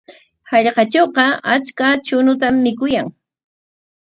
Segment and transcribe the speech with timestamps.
[0.51, 3.07] Hallqatrawqa achka chuñutam mikuyan.